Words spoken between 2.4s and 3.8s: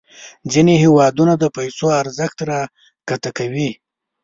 راښکته کوي.